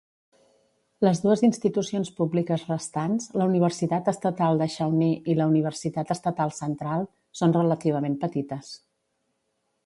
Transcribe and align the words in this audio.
Les 1.07 1.19
dues 1.25 1.41
institucions 1.47 2.09
públiques 2.21 2.63
restants 2.69 3.27
(la 3.41 3.47
Universitat 3.49 4.09
Estatal 4.13 4.63
de 4.63 4.69
Shawnee 4.77 5.21
i 5.35 5.37
la 5.41 5.47
Universitat 5.53 6.15
Estatal 6.17 6.55
Central) 6.61 7.07
són 7.43 7.55
relativament 7.61 8.19
petites. 8.27 8.75